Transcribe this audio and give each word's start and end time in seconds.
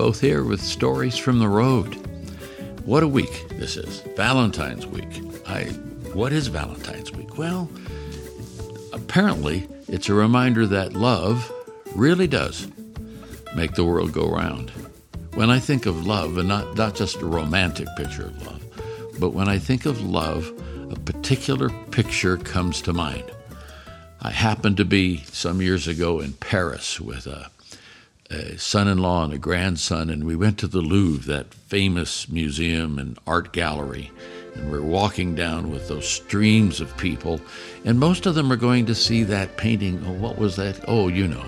Foth 0.00 0.22
here 0.22 0.44
with 0.44 0.62
stories 0.62 1.18
from 1.18 1.40
the 1.40 1.48
road. 1.48 1.94
What 2.86 3.02
a 3.02 3.06
week 3.06 3.46
this 3.50 3.76
is. 3.76 4.00
Valentine's 4.16 4.86
week. 4.86 5.22
I 5.46 5.64
what 6.14 6.32
is 6.32 6.46
Valentine's 6.46 7.12
week? 7.12 7.36
Well, 7.36 7.70
apparently 8.94 9.68
it's 9.88 10.08
a 10.08 10.14
reminder 10.14 10.66
that 10.68 10.94
love 10.94 11.52
really 11.94 12.26
does 12.26 12.66
make 13.54 13.74
the 13.74 13.84
world 13.84 14.14
go 14.14 14.26
round. 14.26 14.70
When 15.34 15.50
I 15.50 15.58
think 15.58 15.84
of 15.84 16.06
love, 16.06 16.38
and 16.38 16.48
not, 16.48 16.76
not 16.76 16.94
just 16.94 17.16
a 17.16 17.26
romantic 17.26 17.86
picture 17.98 18.24
of 18.24 18.46
love, 18.46 18.64
but 19.18 19.34
when 19.34 19.50
I 19.50 19.58
think 19.58 19.84
of 19.84 20.02
love, 20.02 20.50
a 20.90 20.96
particular 20.96 21.68
picture 21.90 22.38
comes 22.38 22.80
to 22.82 22.94
mind. 22.94 23.30
I 24.22 24.30
happened 24.30 24.78
to 24.78 24.86
be 24.86 25.24
some 25.24 25.60
years 25.60 25.86
ago 25.86 26.20
in 26.20 26.32
Paris 26.32 26.98
with 27.02 27.26
a, 27.26 27.50
a 28.30 28.56
son 28.58 28.88
in 28.88 28.98
law 28.98 29.24
and 29.24 29.32
a 29.32 29.38
grandson, 29.38 30.08
and 30.08 30.24
we 30.24 30.36
went 30.36 30.58
to 30.58 30.68
the 30.68 30.80
Louvre, 30.80 31.26
that 31.32 31.52
famous 31.52 32.28
museum 32.28 32.98
and 32.98 33.18
art 33.26 33.52
gallery. 33.52 34.10
And 34.54 34.70
we're 34.70 34.82
walking 34.82 35.34
down 35.34 35.70
with 35.70 35.88
those 35.88 36.08
streams 36.08 36.80
of 36.80 36.96
people, 36.96 37.40
and 37.84 37.98
most 37.98 38.26
of 38.26 38.34
them 38.34 38.52
are 38.52 38.56
going 38.56 38.86
to 38.86 38.94
see 38.94 39.22
that 39.24 39.56
painting. 39.56 40.02
Oh, 40.06 40.12
what 40.12 40.38
was 40.38 40.56
that? 40.56 40.84
Oh, 40.88 41.08
you 41.08 41.26
know, 41.28 41.46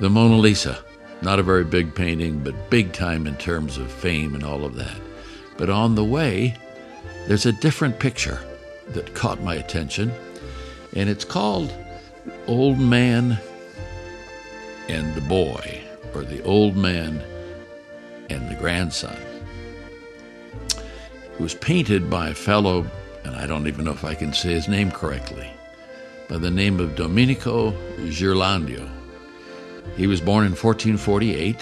the 0.00 0.10
Mona 0.10 0.36
Lisa. 0.36 0.82
Not 1.22 1.38
a 1.38 1.42
very 1.42 1.64
big 1.64 1.94
painting, 1.94 2.40
but 2.40 2.70
big 2.70 2.92
time 2.92 3.26
in 3.26 3.36
terms 3.36 3.78
of 3.78 3.90
fame 3.90 4.34
and 4.34 4.44
all 4.44 4.64
of 4.64 4.74
that. 4.76 4.96
But 5.56 5.70
on 5.70 5.94
the 5.94 6.04
way, 6.04 6.54
there's 7.26 7.46
a 7.46 7.52
different 7.52 7.98
picture 7.98 8.38
that 8.88 9.14
caught 9.14 9.40
my 9.40 9.54
attention, 9.54 10.12
and 10.94 11.08
it's 11.08 11.24
called 11.24 11.72
Old 12.46 12.78
Man 12.78 13.38
and 14.88 15.14
the 15.14 15.22
Boy, 15.22 15.75
The 16.24 16.42
Old 16.42 16.76
Man 16.76 17.22
and 18.30 18.48
the 18.48 18.54
Grandson. 18.54 19.16
It 21.32 21.40
was 21.40 21.54
painted 21.54 22.08
by 22.08 22.30
a 22.30 22.34
fellow, 22.34 22.86
and 23.24 23.36
I 23.36 23.46
don't 23.46 23.66
even 23.66 23.84
know 23.84 23.92
if 23.92 24.04
I 24.04 24.14
can 24.14 24.32
say 24.32 24.52
his 24.52 24.68
name 24.68 24.90
correctly, 24.90 25.50
by 26.28 26.38
the 26.38 26.50
name 26.50 26.80
of 26.80 26.96
Domenico 26.96 27.72
Ghirlandaio. 27.98 28.88
He 29.96 30.06
was 30.06 30.20
born 30.20 30.46
in 30.46 30.52
1448. 30.52 31.56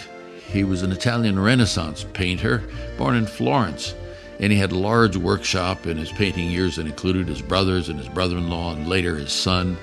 He 0.46 0.64
was 0.64 0.82
an 0.82 0.92
Italian 0.92 1.38
Renaissance 1.38 2.04
painter, 2.12 2.62
born 2.96 3.16
in 3.16 3.26
Florence 3.26 3.94
and 4.40 4.52
he 4.52 4.58
had 4.58 4.72
a 4.72 4.78
large 4.78 5.16
workshop 5.16 5.86
in 5.86 5.96
his 5.96 6.12
painting 6.12 6.50
years 6.50 6.76
that 6.76 6.86
included 6.86 7.28
his 7.28 7.42
brothers 7.42 7.88
and 7.88 7.98
his 7.98 8.08
brother 8.08 8.36
in 8.36 8.50
law, 8.50 8.72
and 8.72 8.88
later 8.88 9.16
his 9.16 9.32
son. 9.32 9.76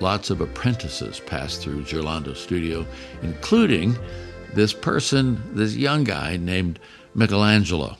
Lots 0.00 0.30
of 0.30 0.40
apprentices 0.40 1.20
passed 1.20 1.62
through 1.62 1.84
Ghirlandaio's 1.84 2.38
studio, 2.38 2.86
including 3.22 3.96
this 4.52 4.72
person, 4.72 5.40
this 5.54 5.74
young 5.74 6.04
guy 6.04 6.36
named 6.36 6.78
Michelangelo. 7.14 7.96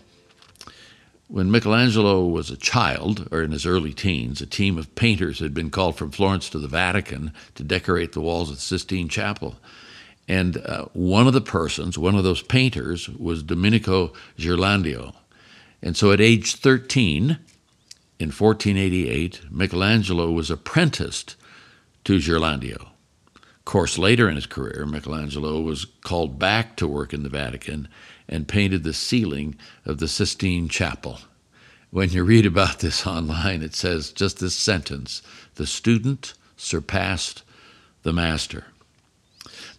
When 1.29 1.51
Michelangelo 1.51 2.27
was 2.27 2.51
a 2.51 2.57
child, 2.57 3.29
or 3.33 3.43
in 3.43 3.51
his 3.51 3.67
early 3.67 3.93
teens, 3.93 4.41
a 4.41 4.47
team 4.47 4.79
of 4.79 4.95
painters 4.95 5.39
had 5.39 5.55
been 5.55 5.71
called 5.71 5.97
from 5.97 6.11
Florence 6.11 6.49
to 6.51 6.59
the 6.59 6.69
Vatican 6.69 7.33
to 7.55 7.65
decorate 7.65 8.13
the 8.13 8.21
walls 8.21 8.51
of 8.51 8.57
the 8.57 8.63
Sistine 8.63 9.09
Chapel. 9.09 9.57
And 10.29 10.59
uh, 10.59 10.87
one 10.93 11.27
of 11.27 11.33
the 11.33 11.41
persons, 11.41 11.99
one 11.99 12.15
of 12.15 12.25
those 12.25 12.43
painters, 12.43 13.09
was 13.09 13.43
Domenico 13.43 14.13
Ghirlandaio. 14.39 15.15
And 15.83 15.97
so 15.97 16.13
at 16.13 16.21
age 16.21 16.57
13, 16.57 17.39
in 18.19 18.29
1488, 18.29 19.51
Michelangelo 19.51 20.31
was 20.31 20.51
apprenticed 20.51 21.37
to 22.07 22.19
Ghirlandaio. 22.19 22.87
Of 23.35 23.65
course, 23.65 23.99
later 23.99 24.29
in 24.29 24.37
his 24.37 24.47
career, 24.47 24.87
Michelangelo 24.87 25.61
was 25.61 25.87
called 26.05 26.39
back 26.39 26.77
to 26.77 26.87
work 26.87 27.13
in 27.13 27.25
the 27.25 27.29
Vatican 27.29 27.89
and 28.29 28.47
painted 28.47 28.85
the 28.85 28.93
ceiling 28.93 29.57
of 29.85 29.99
the 29.99 30.07
Sistine 30.07 30.69
Chapel. 30.69 31.19
When 31.91 32.11
you 32.11 32.23
read 32.23 32.47
about 32.47 32.79
this 32.79 33.07
online, 33.09 33.61
it 33.63 33.75
says 33.75 34.13
just 34.13 34.39
this 34.39 34.55
sentence 34.55 35.21
the 35.57 35.67
student 35.67 36.35
surpassed 36.57 37.43
the 38.05 38.13
master. 38.13 38.67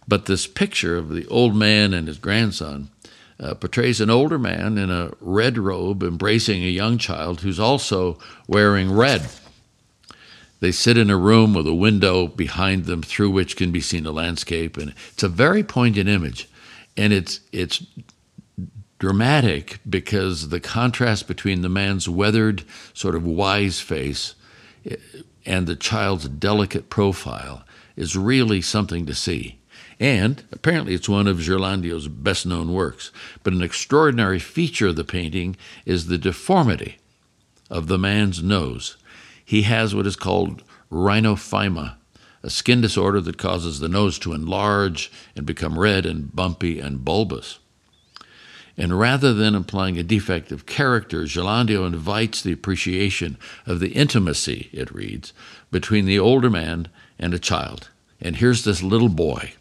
But 0.06 0.26
this 0.26 0.46
picture 0.46 0.98
of 0.98 1.08
the 1.08 1.26
old 1.28 1.56
man 1.56 1.94
and 1.94 2.08
his 2.08 2.18
grandson 2.18 2.90
uh, 3.40 3.54
portrays 3.54 4.02
an 4.02 4.10
older 4.10 4.38
man 4.38 4.76
in 4.76 4.90
a 4.90 5.12
red 5.22 5.56
robe 5.56 6.02
embracing 6.02 6.62
a 6.62 6.66
young 6.66 6.98
child 6.98 7.40
who's 7.40 7.60
also 7.60 8.18
wearing 8.46 8.92
red. 8.92 9.26
They 10.60 10.72
sit 10.72 10.98
in 10.98 11.10
a 11.10 11.16
room 11.16 11.54
with 11.54 11.66
a 11.66 11.74
window 11.74 12.26
behind 12.26 12.86
them 12.86 13.02
through 13.02 13.30
which 13.30 13.56
can 13.56 13.70
be 13.70 13.80
seen 13.80 14.06
a 14.06 14.10
landscape, 14.10 14.76
and 14.76 14.94
it's 15.12 15.22
a 15.22 15.28
very 15.28 15.62
poignant 15.62 16.08
image, 16.08 16.48
and 16.96 17.12
it's 17.12 17.40
it's 17.52 17.84
dramatic 18.98 19.78
because 19.88 20.48
the 20.48 20.60
contrast 20.60 21.28
between 21.28 21.62
the 21.62 21.68
man's 21.68 22.08
weathered, 22.08 22.64
sort 22.92 23.14
of 23.14 23.24
wise 23.24 23.80
face 23.80 24.34
eh, 24.84 24.96
and 25.46 25.66
the 25.66 25.76
child's 25.76 26.28
delicate 26.28 26.90
profile 26.90 27.64
is 27.96 28.16
really 28.16 28.60
something 28.60 29.06
to 29.06 29.14
see. 29.14 29.58
And 30.00 30.44
apparently, 30.52 30.94
it's 30.94 31.08
one 31.08 31.26
of 31.26 31.38
Ghirlandaio's 31.38 32.06
best 32.06 32.46
known 32.46 32.72
works. 32.72 33.10
But 33.42 33.52
an 33.52 33.62
extraordinary 33.62 34.38
feature 34.38 34.88
of 34.88 34.96
the 34.96 35.04
painting 35.04 35.56
is 35.84 36.06
the 36.06 36.18
deformity 36.18 36.98
of 37.68 37.88
the 37.88 37.98
man's 37.98 38.42
nose. 38.42 38.96
He 39.48 39.62
has 39.62 39.94
what 39.94 40.06
is 40.06 40.14
called 40.14 40.62
rhinophyma, 40.92 41.94
a 42.42 42.50
skin 42.50 42.82
disorder 42.82 43.18
that 43.22 43.38
causes 43.38 43.80
the 43.80 43.88
nose 43.88 44.18
to 44.18 44.34
enlarge 44.34 45.10
and 45.34 45.46
become 45.46 45.78
red 45.78 46.04
and 46.04 46.36
bumpy 46.36 46.78
and 46.78 47.02
bulbous. 47.02 47.58
And 48.76 49.00
rather 49.00 49.32
than 49.32 49.54
implying 49.54 49.96
a 49.96 50.02
defect 50.02 50.52
of 50.52 50.66
character, 50.66 51.22
Ghirlandaio 51.22 51.86
invites 51.86 52.42
the 52.42 52.52
appreciation 52.52 53.38
of 53.64 53.80
the 53.80 53.88
intimacy, 53.92 54.68
it 54.70 54.94
reads, 54.94 55.32
between 55.70 56.04
the 56.04 56.18
older 56.18 56.50
man 56.50 56.88
and 57.18 57.32
a 57.32 57.38
child. 57.38 57.88
And 58.20 58.36
here's 58.36 58.64
this 58.64 58.82
little 58.82 59.08
boy 59.08 59.54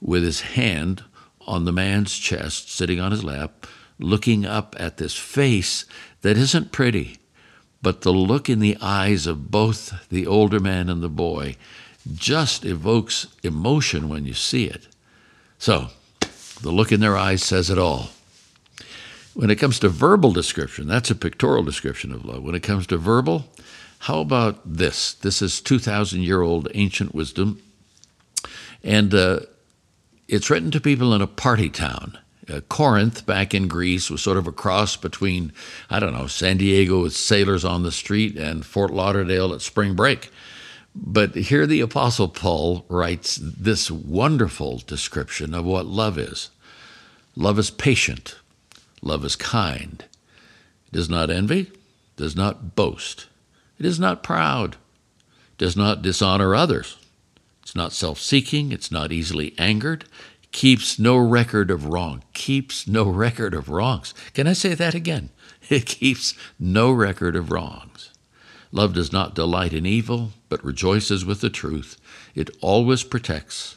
with 0.00 0.22
his 0.22 0.42
hand 0.42 1.02
on 1.48 1.64
the 1.64 1.72
man's 1.72 2.16
chest, 2.16 2.72
sitting 2.72 3.00
on 3.00 3.10
his 3.10 3.24
lap, 3.24 3.66
looking 3.98 4.46
up 4.46 4.76
at 4.78 4.98
this 4.98 5.16
face 5.16 5.86
that 6.20 6.38
isn't 6.38 6.70
pretty, 6.70 7.18
but 7.82 8.02
the 8.02 8.12
look 8.12 8.48
in 8.48 8.60
the 8.60 8.78
eyes 8.80 9.26
of 9.26 9.50
both 9.50 10.08
the 10.08 10.26
older 10.26 10.60
man 10.60 10.88
and 10.88 11.02
the 11.02 11.08
boy 11.08 11.56
just 12.14 12.64
evokes 12.64 13.26
emotion 13.42 14.08
when 14.08 14.24
you 14.24 14.34
see 14.34 14.64
it. 14.64 14.88
So, 15.58 15.88
the 16.62 16.70
look 16.70 16.92
in 16.92 17.00
their 17.00 17.16
eyes 17.16 17.42
says 17.42 17.70
it 17.70 17.78
all. 17.78 18.10
When 19.34 19.50
it 19.50 19.56
comes 19.56 19.78
to 19.80 19.88
verbal 19.88 20.32
description, 20.32 20.86
that's 20.86 21.10
a 21.10 21.14
pictorial 21.14 21.64
description 21.64 22.12
of 22.12 22.24
love. 22.24 22.42
When 22.42 22.54
it 22.54 22.62
comes 22.62 22.86
to 22.88 22.98
verbal, 22.98 23.46
how 24.00 24.20
about 24.20 24.60
this? 24.64 25.14
This 25.14 25.40
is 25.40 25.60
2,000 25.60 26.22
year 26.22 26.42
old 26.42 26.68
ancient 26.74 27.14
wisdom. 27.14 27.62
And 28.82 29.14
uh, 29.14 29.40
it's 30.28 30.50
written 30.50 30.70
to 30.72 30.80
people 30.80 31.14
in 31.14 31.22
a 31.22 31.26
party 31.26 31.70
town. 31.70 32.18
Uh, 32.52 32.60
Corinth, 32.62 33.24
back 33.24 33.54
in 33.54 33.66
Greece, 33.66 34.10
was 34.10 34.20
sort 34.20 34.36
of 34.36 34.46
a 34.46 34.52
cross 34.52 34.96
between, 34.96 35.52
I 35.88 36.00
don't 36.00 36.12
know, 36.12 36.26
San 36.26 36.58
Diego 36.58 37.02
with 37.02 37.14
sailors 37.14 37.64
on 37.64 37.82
the 37.82 37.92
street 37.92 38.36
and 38.36 38.66
Fort 38.66 38.92
Lauderdale 38.92 39.54
at 39.54 39.62
spring 39.62 39.94
break. 39.94 40.30
But 40.94 41.34
here 41.34 41.66
the 41.66 41.80
Apostle 41.80 42.28
Paul 42.28 42.84
writes 42.88 43.40
this 43.42 43.90
wonderful 43.90 44.82
description 44.86 45.54
of 45.54 45.64
what 45.64 45.86
love 45.86 46.18
is. 46.18 46.50
Love 47.34 47.58
is 47.58 47.70
patient, 47.70 48.36
love 49.00 49.24
is 49.24 49.36
kind, 49.36 50.04
it 50.86 50.92
does 50.92 51.08
not 51.08 51.30
envy, 51.30 51.70
does 52.16 52.36
not 52.36 52.76
boast, 52.76 53.26
it 53.78 53.86
is 53.86 53.98
not 53.98 54.22
proud, 54.22 54.76
does 55.56 55.74
not 55.74 56.02
dishonor 56.02 56.54
others. 56.54 56.98
It's 57.62 57.74
not 57.74 57.94
self 57.94 58.18
seeking, 58.18 58.70
it's 58.70 58.90
not 58.90 59.12
easily 59.12 59.54
angered, 59.56 60.04
keeps 60.52 60.98
no 60.98 61.16
record 61.16 61.70
of 61.70 61.86
wrong, 61.86 62.22
keeps 62.32 62.86
no 62.86 63.04
record 63.04 63.54
of 63.54 63.68
wrongs. 63.68 64.14
Can 64.34 64.46
I 64.46 64.52
say 64.52 64.74
that 64.74 64.94
again? 64.94 65.30
It 65.68 65.86
keeps 65.86 66.34
no 66.58 66.90
record 66.90 67.34
of 67.36 67.50
wrongs. 67.50 68.10
Love 68.72 68.94
does 68.94 69.12
not 69.12 69.34
delight 69.34 69.72
in 69.72 69.86
evil, 69.86 70.32
but 70.48 70.62
rejoices 70.64 71.24
with 71.24 71.40
the 71.40 71.48
truth. 71.48 71.98
It 72.34 72.50
always 72.60 73.04
protects, 73.04 73.76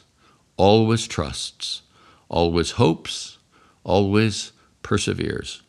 always 0.56 1.06
trusts, 1.06 1.82
always 2.28 2.72
hopes, 2.72 3.38
always 3.84 4.52
perseveres. 4.82 5.62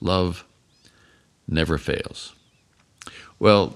Love 0.00 0.44
never 1.48 1.76
fails. 1.76 2.34
Well, 3.38 3.74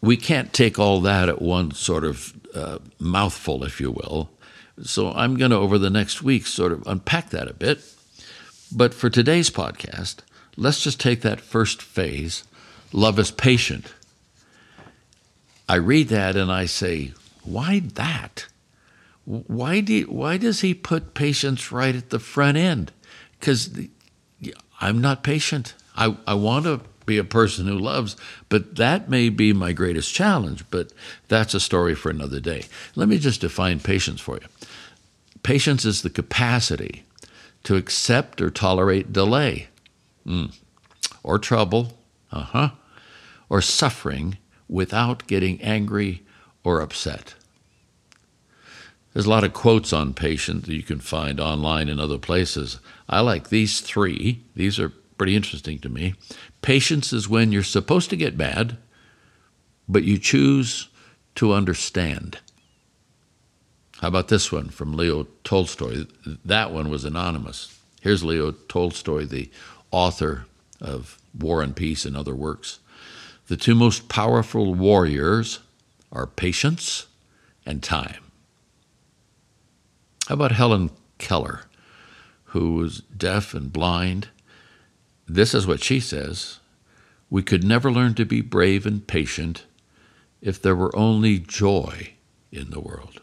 we 0.00 0.16
can't 0.16 0.52
take 0.52 0.78
all 0.78 1.00
that 1.02 1.28
at 1.28 1.42
one 1.42 1.72
sort 1.72 2.04
of 2.04 2.32
uh, 2.54 2.78
mouthful, 2.98 3.64
if 3.64 3.80
you 3.80 3.90
will. 3.90 4.30
So 4.82 5.12
I'm 5.12 5.36
going 5.36 5.50
to, 5.50 5.56
over 5.56 5.78
the 5.78 5.90
next 5.90 6.22
week, 6.22 6.46
sort 6.46 6.72
of 6.72 6.82
unpack 6.86 7.30
that 7.30 7.48
a 7.48 7.54
bit. 7.54 7.80
But 8.74 8.94
for 8.94 9.10
today's 9.10 9.50
podcast, 9.50 10.16
let's 10.56 10.82
just 10.82 11.00
take 11.00 11.22
that 11.22 11.40
first 11.40 11.82
phase 11.82 12.44
love 12.92 13.18
is 13.18 13.30
patient. 13.30 13.94
I 15.68 15.76
read 15.76 16.08
that 16.08 16.36
and 16.36 16.52
I 16.52 16.66
say, 16.66 17.12
why 17.42 17.80
that? 17.94 18.46
why 19.24 19.80
do 19.80 20.02
why 20.04 20.36
does 20.36 20.60
he 20.60 20.74
put 20.74 21.14
patience 21.14 21.70
right 21.70 21.94
at 21.94 22.10
the 22.10 22.18
front 22.18 22.56
end? 22.56 22.92
Because 23.38 23.70
I'm 24.80 25.00
not 25.00 25.22
patient. 25.22 25.74
I, 25.96 26.16
I 26.26 26.34
want 26.34 26.64
to 26.64 26.80
be 27.06 27.18
a 27.18 27.24
person 27.24 27.66
who 27.66 27.78
loves, 27.78 28.16
but 28.48 28.76
that 28.76 29.08
may 29.08 29.28
be 29.28 29.52
my 29.52 29.72
greatest 29.72 30.14
challenge. 30.14 30.64
But 30.70 30.92
that's 31.28 31.54
a 31.54 31.60
story 31.60 31.94
for 31.94 32.10
another 32.10 32.40
day. 32.40 32.64
Let 32.94 33.08
me 33.08 33.18
just 33.18 33.40
define 33.40 33.80
patience 33.80 34.20
for 34.20 34.36
you. 34.36 34.46
Patience 35.42 35.84
is 35.84 36.02
the 36.02 36.10
capacity 36.10 37.04
to 37.64 37.76
accept 37.76 38.40
or 38.40 38.50
tolerate 38.50 39.12
delay, 39.12 39.68
mm. 40.26 40.54
or 41.22 41.38
trouble, 41.38 41.98
uh 42.30 42.44
huh, 42.44 42.70
or 43.48 43.60
suffering 43.60 44.38
without 44.68 45.26
getting 45.26 45.60
angry 45.62 46.22
or 46.64 46.80
upset. 46.80 47.34
There's 49.12 49.26
a 49.26 49.30
lot 49.30 49.44
of 49.44 49.52
quotes 49.52 49.92
on 49.92 50.14
patience 50.14 50.66
that 50.66 50.74
you 50.74 50.82
can 50.82 51.00
find 51.00 51.38
online 51.38 51.88
and 51.88 52.00
other 52.00 52.18
places. 52.18 52.78
I 53.08 53.20
like 53.20 53.48
these 53.50 53.80
three. 53.80 54.42
These 54.54 54.78
are 54.80 54.92
pretty 55.22 55.36
interesting 55.36 55.78
to 55.78 55.88
me. 55.88 56.14
Patience 56.62 57.12
is 57.12 57.28
when 57.28 57.52
you're 57.52 57.62
supposed 57.62 58.10
to 58.10 58.16
get 58.16 58.36
mad, 58.36 58.76
but 59.88 60.02
you 60.02 60.18
choose 60.18 60.88
to 61.36 61.52
understand. 61.52 62.38
How 64.00 64.08
about 64.08 64.26
this 64.26 64.50
one 64.50 64.68
from 64.68 64.96
Leo 64.96 65.28
Tolstoy? 65.44 66.06
That 66.44 66.72
one 66.72 66.90
was 66.90 67.04
anonymous. 67.04 67.78
Here's 68.00 68.24
Leo 68.24 68.50
Tolstoy, 68.50 69.26
the 69.26 69.48
author 69.92 70.46
of 70.80 71.20
War 71.38 71.62
and 71.62 71.76
Peace 71.76 72.04
and 72.04 72.16
other 72.16 72.34
works. 72.34 72.80
The 73.46 73.56
two 73.56 73.76
most 73.76 74.08
powerful 74.08 74.74
warriors 74.74 75.60
are 76.10 76.26
patience 76.26 77.06
and 77.64 77.80
time. 77.80 78.24
How 80.26 80.34
about 80.34 80.50
Helen 80.50 80.90
Keller, 81.18 81.66
who 82.46 82.74
was 82.74 83.02
deaf 83.16 83.54
and 83.54 83.72
blind? 83.72 84.26
This 85.28 85.54
is 85.54 85.66
what 85.66 85.82
she 85.82 86.00
says 86.00 86.58
We 87.30 87.42
could 87.42 87.64
never 87.64 87.90
learn 87.90 88.14
to 88.14 88.24
be 88.24 88.40
brave 88.40 88.86
and 88.86 89.06
patient 89.06 89.64
if 90.40 90.60
there 90.60 90.76
were 90.76 90.94
only 90.96 91.38
joy 91.38 92.14
in 92.50 92.70
the 92.70 92.80
world. 92.80 93.20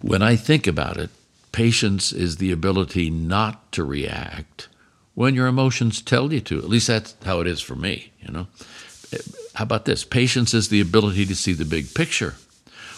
When 0.00 0.22
I 0.22 0.36
think 0.36 0.66
about 0.66 0.96
it, 0.96 1.10
patience 1.52 2.12
is 2.12 2.36
the 2.36 2.50
ability 2.50 3.10
not 3.10 3.70
to 3.72 3.84
react 3.84 4.68
when 5.14 5.34
your 5.34 5.46
emotions 5.46 6.00
tell 6.00 6.32
you 6.32 6.40
to. 6.40 6.58
At 6.58 6.68
least 6.68 6.86
that's 6.86 7.14
how 7.24 7.40
it 7.40 7.46
is 7.46 7.60
for 7.60 7.76
me, 7.76 8.12
you 8.20 8.32
know. 8.32 8.46
How 9.54 9.64
about 9.64 9.84
this? 9.84 10.04
Patience 10.04 10.54
is 10.54 10.68
the 10.68 10.80
ability 10.80 11.26
to 11.26 11.36
see 11.36 11.52
the 11.52 11.64
big 11.64 11.92
picture. 11.94 12.34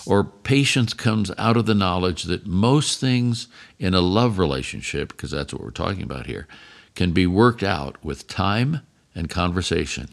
Or 0.07 0.23
patience 0.23 0.93
comes 0.93 1.31
out 1.39 1.57
of 1.57 1.67
the 1.67 1.75
knowledge 1.75 2.25
that 2.25 2.47
most 2.47 3.01
things 3.01 3.49
in 3.79 3.95
a 3.95 4.01
love 4.01 4.39
relationship, 4.39 5.09
because 5.09 5.31
that's 5.31 5.53
what 5.53 5.63
we're 5.63 5.71
talking 5.71 6.03
about 6.03 6.27
here, 6.27 6.47
can 6.95 7.13
be 7.13 7.27
worked 7.27 7.63
out 7.63 8.03
with 8.05 8.29
time 8.29 8.81
and 9.15 9.29
conversation. 9.29 10.09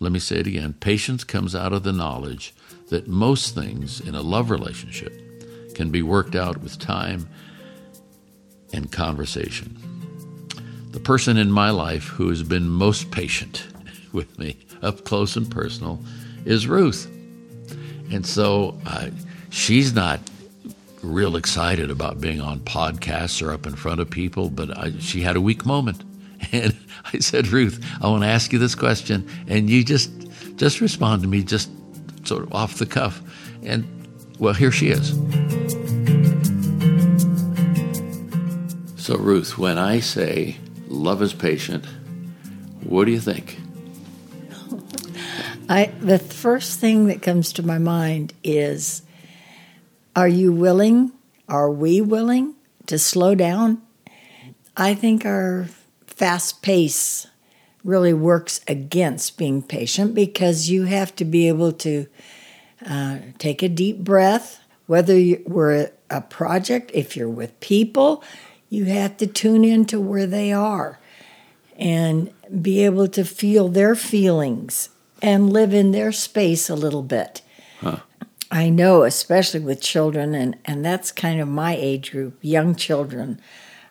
Let 0.00 0.12
me 0.12 0.18
say 0.18 0.36
it 0.36 0.46
again. 0.46 0.74
Patience 0.74 1.24
comes 1.24 1.54
out 1.54 1.72
of 1.72 1.82
the 1.82 1.92
knowledge 1.92 2.54
that 2.88 3.08
most 3.08 3.54
things 3.54 4.00
in 4.00 4.14
a 4.14 4.22
love 4.22 4.50
relationship 4.50 5.12
can 5.74 5.90
be 5.90 6.02
worked 6.02 6.34
out 6.34 6.58
with 6.58 6.78
time 6.78 7.28
and 8.72 8.90
conversation. 8.92 9.76
The 10.92 11.00
person 11.00 11.36
in 11.36 11.50
my 11.50 11.70
life 11.70 12.04
who 12.04 12.28
has 12.28 12.42
been 12.42 12.68
most 12.68 13.10
patient 13.10 13.66
with 14.12 14.38
me, 14.38 14.56
up 14.82 15.04
close 15.04 15.36
and 15.36 15.50
personal, 15.50 16.00
is 16.44 16.66
Ruth. 16.66 17.06
And 18.10 18.26
so 18.26 18.78
uh, 18.86 19.10
she's 19.50 19.92
not 19.92 20.20
real 21.02 21.36
excited 21.36 21.90
about 21.90 22.20
being 22.20 22.40
on 22.40 22.60
podcasts 22.60 23.46
or 23.46 23.52
up 23.52 23.66
in 23.66 23.74
front 23.74 24.00
of 24.00 24.10
people, 24.10 24.50
but 24.50 24.76
I, 24.76 24.92
she 24.98 25.20
had 25.20 25.36
a 25.36 25.40
weak 25.40 25.66
moment. 25.66 26.04
And 26.52 26.76
I 27.12 27.18
said, 27.18 27.48
Ruth, 27.48 27.84
I 28.00 28.06
want 28.06 28.22
to 28.22 28.28
ask 28.28 28.52
you 28.52 28.60
this 28.60 28.76
question, 28.76 29.28
and 29.48 29.68
you 29.68 29.82
just 29.82 30.10
just 30.54 30.80
respond 30.80 31.22
to 31.22 31.28
me 31.28 31.42
just 31.42 31.68
sort 32.24 32.44
of 32.44 32.52
off 32.52 32.78
the 32.78 32.86
cuff. 32.86 33.20
And 33.64 33.84
well, 34.38 34.54
here 34.54 34.70
she 34.70 34.88
is. 34.88 35.10
So, 38.96 39.16
Ruth, 39.16 39.58
when 39.58 39.78
I 39.78 39.98
say 39.98 40.58
love 40.86 41.22
is 41.22 41.32
patient, 41.34 41.86
what 42.84 43.06
do 43.06 43.10
you 43.10 43.20
think? 43.20 43.58
I 45.68 45.86
the 46.00 46.20
first 46.20 46.78
thing 46.78 47.06
that 47.06 47.20
comes 47.20 47.52
to 47.54 47.64
my 47.64 47.78
mind 47.78 48.32
is 48.44 49.02
are 50.18 50.26
you 50.26 50.52
willing, 50.52 51.12
are 51.48 51.70
we 51.70 52.00
willing 52.00 52.56
to 52.86 52.98
slow 52.98 53.36
down? 53.36 53.80
I 54.76 54.92
think 54.92 55.24
our 55.24 55.68
fast 56.08 56.60
pace 56.60 57.28
really 57.84 58.12
works 58.12 58.60
against 58.66 59.38
being 59.38 59.62
patient 59.62 60.16
because 60.16 60.68
you 60.68 60.86
have 60.86 61.14
to 61.14 61.24
be 61.24 61.46
able 61.46 61.70
to 61.70 62.08
uh, 62.84 63.18
take 63.38 63.62
a 63.62 63.68
deep 63.68 63.98
breath. 63.98 64.60
Whether 64.88 65.16
you, 65.16 65.40
we're 65.46 65.92
a 66.10 66.20
project, 66.22 66.90
if 66.94 67.16
you're 67.16 67.28
with 67.28 67.60
people, 67.60 68.24
you 68.68 68.86
have 68.86 69.18
to 69.18 69.26
tune 69.28 69.64
into 69.64 70.00
where 70.00 70.26
they 70.26 70.52
are 70.52 70.98
and 71.76 72.32
be 72.60 72.84
able 72.84 73.06
to 73.06 73.24
feel 73.24 73.68
their 73.68 73.94
feelings 73.94 74.88
and 75.22 75.52
live 75.52 75.72
in 75.72 75.92
their 75.92 76.10
space 76.10 76.68
a 76.68 76.74
little 76.74 77.04
bit. 77.04 77.40
Huh. 77.80 78.00
I 78.58 78.70
know, 78.70 79.04
especially 79.04 79.60
with 79.60 79.80
children, 79.80 80.34
and, 80.34 80.58
and 80.64 80.84
that's 80.84 81.12
kind 81.12 81.40
of 81.40 81.46
my 81.46 81.76
age 81.76 82.10
group, 82.10 82.38
young 82.40 82.74
children. 82.74 83.40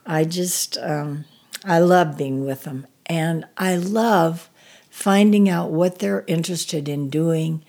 I 0.05 0.25
just, 0.25 0.77
um, 0.79 1.23
I 1.63 1.79
love 1.79 2.17
being 2.17 2.45
with 2.45 2.63
them. 2.63 2.85
And 3.05 3.45
I 3.57 3.77
love 3.77 4.49
finding 4.89 5.47
out 5.47 5.71
what 5.71 5.99
they're 5.99 6.25
interested 6.27 6.89
in 6.89 7.09
doing 7.09 7.63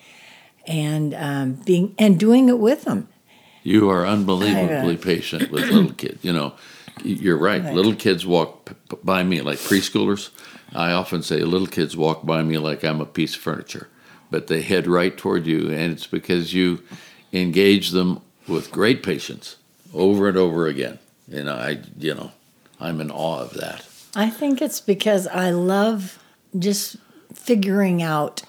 and 0.66 1.14
um, 1.14 1.52
being 1.64 1.94
and 2.00 2.18
doing 2.18 2.48
it 2.48 2.58
with 2.58 2.82
them. 2.82 3.06
You 3.62 3.88
are 3.90 4.04
unbelievably 4.04 4.96
patient 4.96 5.52
with 5.52 5.70
little 5.70 5.92
kids. 5.92 6.24
You 6.24 6.32
know, 6.32 6.54
you're 7.04 7.38
right. 7.38 7.62
right. 7.62 7.74
Little 7.74 7.94
kids 7.94 8.26
walk 8.26 8.72
by 9.04 9.22
me 9.22 9.40
like 9.40 9.58
preschoolers. 9.58 10.30
I 10.74 10.90
often 10.90 11.22
say 11.22 11.42
little 11.42 11.68
kids 11.68 11.96
walk 11.96 12.26
by 12.26 12.42
me 12.42 12.58
like 12.58 12.82
I'm 12.82 13.00
a 13.00 13.06
piece 13.06 13.36
of 13.36 13.40
furniture, 13.40 13.86
but 14.30 14.46
they 14.46 14.62
head 14.62 14.86
right 14.86 15.16
toward 15.16 15.46
you, 15.46 15.70
and 15.70 15.92
it's 15.92 16.06
because 16.06 16.54
you 16.54 16.82
engage 17.32 17.90
them 17.90 18.20
with 18.46 18.70
great 18.70 19.02
patience 19.02 19.56
over 19.94 20.28
and 20.28 20.36
over 20.36 20.66
again. 20.66 20.98
And 21.30 21.50
I, 21.50 21.80
you 21.98 22.14
know, 22.14 22.32
I'm 22.80 23.00
in 23.00 23.10
awe 23.10 23.40
of 23.40 23.54
that. 23.54 23.86
I 24.14 24.30
think 24.30 24.62
it's 24.62 24.80
because 24.80 25.26
I 25.26 25.50
love 25.50 26.22
just 26.58 26.96
figuring 27.34 28.02
out 28.02 28.42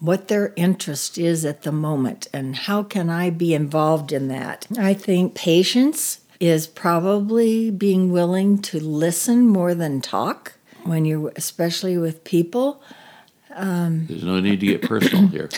what 0.00 0.28
their 0.28 0.54
interest 0.56 1.18
is 1.18 1.44
at 1.44 1.62
the 1.62 1.72
moment 1.72 2.26
and 2.32 2.56
how 2.56 2.82
can 2.82 3.10
I 3.10 3.28
be 3.28 3.52
involved 3.52 4.12
in 4.12 4.28
that. 4.28 4.66
I 4.78 4.94
think 4.94 5.34
patience 5.34 6.20
is 6.40 6.66
probably 6.66 7.70
being 7.70 8.10
willing 8.10 8.62
to 8.62 8.80
listen 8.80 9.46
more 9.46 9.74
than 9.74 10.00
talk 10.00 10.54
when 10.84 11.04
you're 11.04 11.32
especially 11.36 11.98
with 11.98 12.24
people. 12.24 12.82
Um, 13.54 14.06
There's 14.06 14.24
no 14.24 14.40
need 14.40 14.60
to 14.60 14.66
get 14.66 14.82
personal 14.82 15.26
here. 15.28 15.48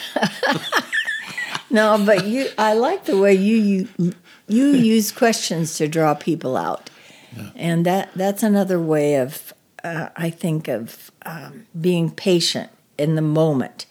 no, 1.71 2.03
but 2.05 2.27
you 2.27 2.49
I 2.59 2.75
like 2.75 3.05
the 3.05 3.19
way 3.19 3.35
you 3.35 3.89
you, 3.99 4.15
you 4.49 4.67
use 4.69 5.13
questions 5.13 5.77
to 5.77 5.89
draw 5.89 6.15
people 6.15 6.57
out. 6.57 6.91
Yeah. 7.37 7.51
And 7.57 7.87
that 7.87 8.11
that's 8.15 8.43
another 8.43 8.81
way 8.81 9.17
of 9.17 9.53
uh, 9.85 10.09
I 10.17 10.31
think 10.31 10.69
of 10.69 11.11
um, 11.25 11.67
being 11.79 12.11
patient 12.11 12.71
in 12.99 13.15
the 13.15 13.23
moment. 13.23 13.87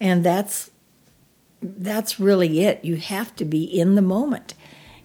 And 0.00 0.24
that's 0.24 0.70
that's 1.60 2.20
really 2.20 2.60
it. 2.60 2.84
You 2.84 2.96
have 2.96 3.34
to 3.36 3.44
be 3.44 3.64
in 3.64 3.94
the 3.94 4.02
moment. 4.02 4.54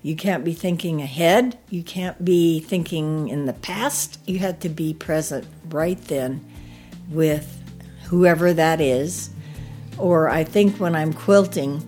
You 0.01 0.15
can't 0.15 0.43
be 0.43 0.53
thinking 0.53 1.01
ahead. 1.01 1.57
You 1.69 1.81
can't 1.81 2.23
be 2.23 2.59
thinking 2.59 3.29
in 3.29 3.45
the 3.45 3.53
past. 3.53 4.19
You 4.27 4.39
have 4.39 4.59
to 4.59 4.69
be 4.69 4.93
present 4.93 5.47
right 5.69 5.99
then 5.99 6.45
with 7.09 7.62
whoever 8.13 8.53
that 8.53 8.79
is. 8.79 9.31
Or 9.97 10.29
I 10.29 10.43
think 10.43 10.79
when 10.79 10.95
I'm 10.95 11.13
quilting, 11.13 11.79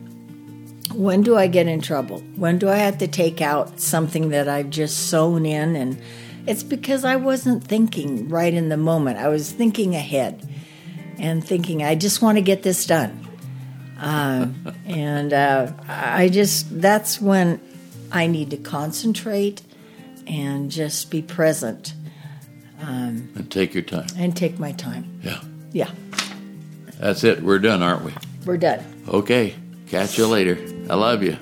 when 0.94 1.22
do 1.22 1.38
I 1.38 1.48
get 1.48 1.68
in 1.68 1.82
trouble? 1.82 2.20
When 2.36 2.58
do 2.58 2.68
I 2.68 2.78
have 2.78 2.98
to 3.00 3.08
take 3.08 3.42
out 3.42 3.80
something 3.80 4.30
that 4.30 4.48
I've 4.48 4.70
just 4.70 5.10
sewn 5.10 5.46
in? 5.46 5.76
And 5.76 6.02
it's 6.48 6.64
because 6.64 7.06
I 7.06 7.16
wasn't 7.16 7.64
thinking 7.64 8.30
right 8.30 8.54
in 8.54 8.70
the 8.70 8.78
moment. 8.78 9.20
I 9.20 9.28
was 9.28 9.52
thinking 9.52 9.96
ahead 9.96 10.48
and 11.20 11.46
thinking, 11.46 11.84
I 11.84 11.96
just 11.96 12.22
want 12.22 12.38
to 12.38 12.42
get 12.42 12.64
this 12.64 12.86
done. 12.86 13.28
Uh, 14.00 14.48
and 14.86 15.32
uh, 15.32 15.72
I 15.88 16.30
just, 16.30 16.82
that's 16.82 17.22
when 17.22 17.62
I 18.12 18.28
need 18.28 18.50
to 18.52 18.58
concentrate 18.58 19.62
and 20.26 20.72
just 20.72 21.12
be 21.12 21.22
present. 21.22 21.94
Um, 22.82 23.30
and 23.36 23.52
take 23.52 23.74
your 23.74 23.84
time. 23.84 24.08
And 24.18 24.36
take 24.36 24.60
my 24.60 24.72
time. 24.72 25.20
Yeah. 25.24 25.42
Yeah. 25.72 25.92
That's 27.06 27.24
it. 27.24 27.44
We're 27.44 27.60
done, 27.60 27.84
aren't 27.84 28.04
we? 28.04 28.16
We're 28.48 28.58
done. 28.58 28.84
Okay. 29.08 29.54
Catch 29.86 30.18
you 30.18 30.26
later. 30.26 30.58
I 30.90 30.96
love 30.96 31.22
you. 31.22 31.38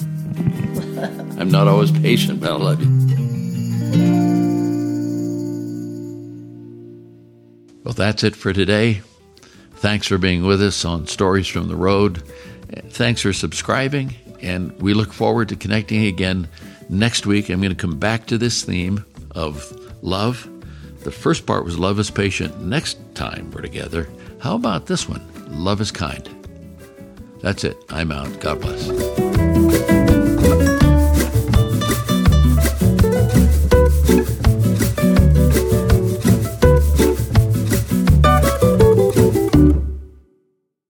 I'm 1.39 1.47
not 1.47 1.69
always 1.69 1.89
patient, 1.89 2.41
but 2.41 2.51
I 2.51 2.55
love 2.55 2.81
you. 2.81 2.89
Well, 7.85 7.93
that's 7.93 8.25
it 8.25 8.35
for 8.35 8.51
today. 8.51 9.03
Thanks 9.75 10.05
for 10.05 10.17
being 10.17 10.43
with 10.43 10.61
us 10.61 10.83
on 10.83 11.07
Stories 11.07 11.47
from 11.47 11.69
the 11.69 11.77
Road. 11.77 12.23
Thanks 12.89 13.21
for 13.21 13.31
subscribing, 13.31 14.15
and 14.41 14.77
we 14.81 14.93
look 14.93 15.13
forward 15.13 15.47
to 15.47 15.55
connecting 15.55 16.07
again 16.07 16.49
next 16.89 17.25
week. 17.25 17.49
I'm 17.49 17.61
going 17.61 17.73
to 17.73 17.81
come 17.81 17.99
back 17.99 18.25
to 18.25 18.37
this 18.37 18.63
theme 18.63 19.05
of 19.31 19.71
love. 20.01 20.45
The 21.03 21.11
first 21.11 21.45
part 21.45 21.65
was 21.65 21.77
love 21.77 21.99
is 21.99 22.09
patient. 22.09 22.61
Next 22.61 22.97
time 23.13 23.51
we're 23.51 23.61
together, 23.61 24.09
how 24.39 24.55
about 24.55 24.85
this 24.85 25.07
one? 25.07 25.21
Love 25.49 25.81
is 25.81 25.91
kind. 25.91 26.27
That's 27.41 27.63
it. 27.63 27.77
I'm 27.89 28.11
out. 28.11 28.39
God 28.39 28.61
bless. 28.61 29.52